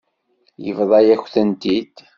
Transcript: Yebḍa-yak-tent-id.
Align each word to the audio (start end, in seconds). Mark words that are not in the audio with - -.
Yebḍa-yak-tent-id. 0.65 1.95